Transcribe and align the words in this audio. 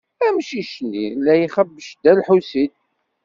Amcic-nni 0.27 1.05
la 1.23 1.33
ixebbec 1.43 1.87
Dda 1.93 2.11
Lḥusin. 2.19 2.71